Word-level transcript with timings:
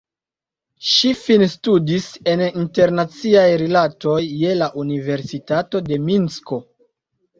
Ŝi 0.91 1.09
finstudis 1.17 2.07
en 2.33 2.43
internaciaj 2.47 3.45
rilatoj 3.65 4.17
je 4.41 4.57
la 4.63 4.71
Universitato 4.85 5.83
de 5.91 6.01
Minsko. 6.09 6.61